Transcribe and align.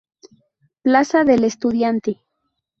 Plaza 0.81 1.23
del 1.25 1.43
Estudiante. 1.43 2.21